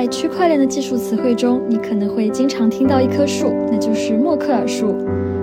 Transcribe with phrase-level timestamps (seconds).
[0.00, 4.94] 在区块链的技术词汇中，你可能会经常听到一棵树，那就是默克尔树。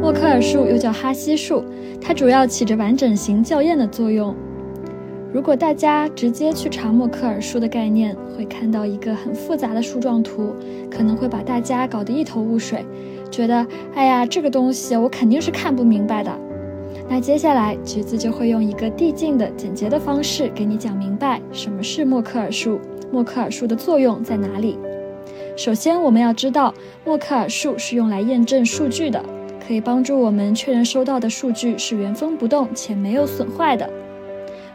[0.00, 1.62] 默克尔树又叫哈希树，
[2.00, 4.34] 它主要起着完整型校验的作用。
[5.34, 10.54] 如果大家直接去查默克尔树的概念，会看到一个很复杂的树状图，
[10.90, 12.82] 可能会把大家搞得一头雾水，
[13.30, 16.32] 觉得哎呀，这个东西我肯定是看不明白的。
[17.08, 22.78] 那接下来橘子就会用一个递进的简洁的方式给你讲明白什么是默克尔树。
[23.10, 24.78] 默克尔树的作用在哪里？
[25.56, 26.72] 首先，我们要知道，
[27.06, 29.24] 默克尔树是用来验证数据的，
[29.66, 33.88] 可以帮助我们确认收到的数据是原封不动且没有损坏的。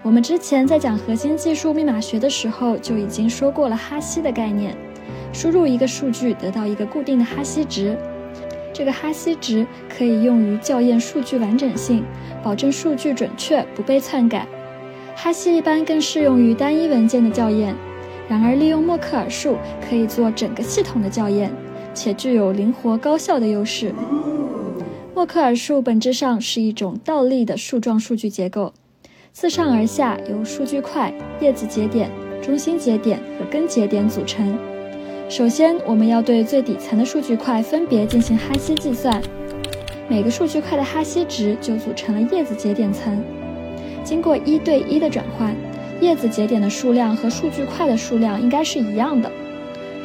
[0.01, 4.75] 我们之前在讲核心技术密码学的时候就已经说过了哈希的概念，
[5.31, 7.95] 输入一个数据得到一个固定的哈希值，
[8.73, 12.03] 这个哈希值可以用于校验数据完整性，
[12.43, 14.47] 保证数据准确不被篡改。
[15.15, 17.75] 哈希一般更适用于单一文件的校验。
[18.27, 19.57] 然而，利用默克尔树
[19.87, 21.51] 可以做整个系统的校验，
[21.93, 23.93] 且具有灵活高效的优势。
[25.13, 28.73] 默克尔树本质上是一种倒立的树状数据结构，
[29.31, 32.09] 自上而下由数据块、叶子节点、
[32.41, 34.57] 中心节点和根节点组成。
[35.29, 39.19] 首先，我们要对最底层的数据块分别进行哈希计算，
[40.07, 43.23] 每个数据块的哈希值就组成了叶子节点层，
[44.03, 45.55] 经过一对一的转换。
[46.01, 49.31] 叶子节点的数量和数据块的数量应该是一样的，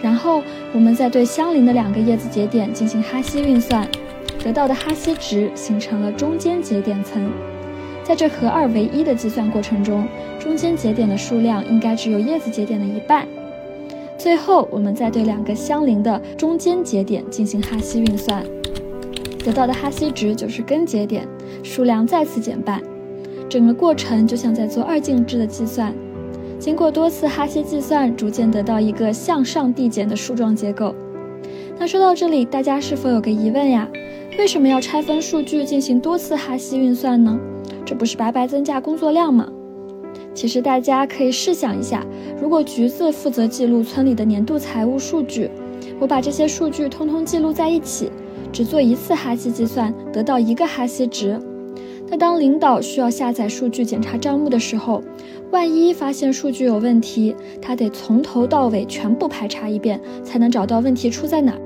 [0.00, 3.86] 然后我们再对相邻的两个叶子节点进行哈希运算，
[4.42, 7.30] 得到的哈希值形成了中间节点层。
[8.05, 10.06] 在这合二为一的计算过程中，
[10.38, 13.27] 中间节点的数量应该只有叶子节点的一半。
[14.19, 18.44] 最后，我们再对两个相邻的中间节点进行哈希运算，
[19.44, 21.27] 得到的哈希值就是根节点，
[21.62, 22.83] 数量再次减半。
[23.48, 25.94] 整个过程就像在做二进制的计算，
[26.58, 30.92] 经过多次哈希计算，逐渐得到一个向上递减的树状结构。
[31.78, 33.88] 那说到这里，大家是否有个疑问呀？
[34.37, 37.38] 为什么要拆分数据进行多次哈希运算呢？
[37.87, 39.48] 这不是白白增加工作量吗？
[40.34, 42.06] 其实大家可以试想一下，
[42.41, 45.50] 如果橘子负责记录村里的年度财务数据，
[45.99, 48.11] 我把这些数据通通记录在一起，
[48.53, 51.38] 只做一次哈希计算，得到一个哈希值。
[52.11, 55.03] 那当领导需要下载数据检查账目的时候，
[55.50, 61.59] 万一发现数据有问题，他得从头到尾全部排查一遍，才能找到问题出在哪。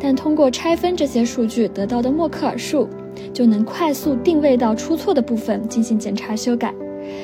[0.00, 2.88] 但通过拆分这些数据得到的默克尔数，
[3.32, 6.74] 就能快速定位到出错的部分进行检查修改，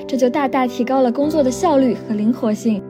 [0.06, 2.82] 这就大大提高了工作的效率和灵活性。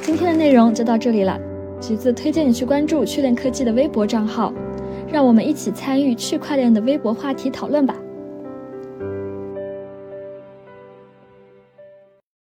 [0.00, 1.38] 今天的内容就到这里了，
[1.80, 4.52] 橘子推荐你去关注趣链科技的微博账号。
[5.10, 7.94] 让我们一起参与区块链的微博话题讨论吧。